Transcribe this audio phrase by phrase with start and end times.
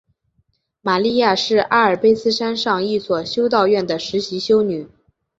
[0.81, 4.87] 玛莉亚是阿尔卑斯山上一所修道院的实习修女。